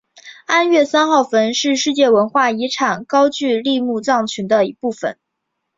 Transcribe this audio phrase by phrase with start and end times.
[0.47, 5.19] 安岳三号坟是世界文化遗产高句丽墓葬群的一部份。